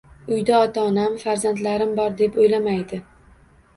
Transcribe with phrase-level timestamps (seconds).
[0.35, 3.03] “Uyda ota-onam, farzandlarim bor”, deb o‘ylamaydi.